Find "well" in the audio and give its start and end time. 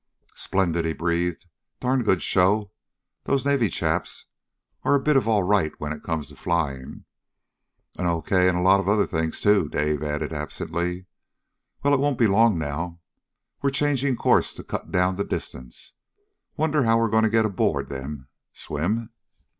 11.83-11.93